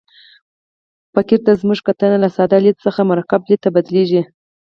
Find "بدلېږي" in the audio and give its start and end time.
3.75-4.21